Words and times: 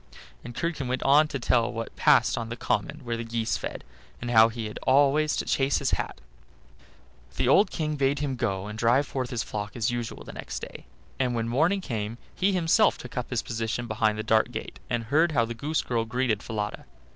'"And 0.43 0.55
Curdken 0.55 0.87
went 0.87 1.03
on 1.03 1.27
to 1.27 1.37
tell 1.37 1.71
what 1.71 1.95
passed 1.95 2.35
on 2.35 2.49
the 2.49 2.55
common 2.55 3.01
where 3.03 3.17
the 3.17 3.23
geese 3.23 3.55
fed, 3.55 3.83
and 4.19 4.31
how 4.31 4.49
he 4.49 4.65
had 4.65 4.79
always 4.81 5.35
to 5.35 5.45
chase 5.45 5.77
his 5.77 5.91
hat. 5.91 6.19
The 7.35 7.47
old 7.47 7.69
King 7.69 7.97
bade 7.97 8.17
him 8.17 8.35
go 8.35 8.65
and 8.65 8.79
drive 8.79 9.05
forth 9.05 9.29
his 9.29 9.43
flock 9.43 9.75
as 9.75 9.91
usual 9.91 10.25
next 10.33 10.57
day; 10.63 10.87
and 11.19 11.35
when 11.35 11.47
morning 11.47 11.81
came 11.81 12.17
he 12.33 12.51
himself 12.51 12.97
took 12.97 13.15
up 13.15 13.29
his 13.29 13.43
position 13.43 13.85
behind 13.85 14.17
the 14.17 14.23
dark 14.23 14.49
gate, 14.51 14.79
and 14.89 15.03
heard 15.03 15.33
how 15.33 15.45
the 15.45 15.53
goose 15.53 15.83
girl 15.83 16.03
greeted 16.05 16.41
Falada. 16.41 16.87